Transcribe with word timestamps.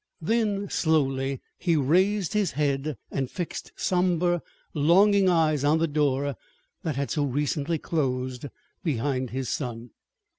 Then 0.19 0.67
slowly 0.67 1.41
he 1.59 1.75
raised 1.75 2.33
his 2.33 2.53
head 2.53 2.97
and 3.11 3.29
fixed 3.29 3.71
somber, 3.75 4.41
longing 4.73 5.29
eyes 5.29 5.63
on 5.63 5.77
the 5.77 5.85
door 5.87 6.35
that 6.81 6.95
had 6.95 7.11
so 7.11 7.23
recently 7.23 7.77
closed 7.77 8.47
behind 8.83 9.29
his 9.29 9.47
son. 9.47 9.91